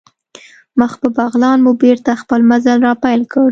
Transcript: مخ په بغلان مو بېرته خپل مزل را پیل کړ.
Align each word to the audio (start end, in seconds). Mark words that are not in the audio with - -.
مخ 0.79 0.91
په 1.01 1.07
بغلان 1.17 1.57
مو 1.65 1.71
بېرته 1.83 2.11
خپل 2.21 2.41
مزل 2.49 2.77
را 2.85 2.93
پیل 3.03 3.21
کړ. 3.33 3.47